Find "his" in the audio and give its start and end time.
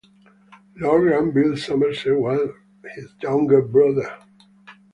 2.95-3.13